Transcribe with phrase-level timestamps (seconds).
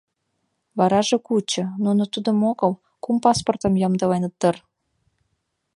[0.77, 2.71] Вараже кучо, нуно тудым огыл,
[3.03, 4.55] кум паспортым ямдыленыт дыр.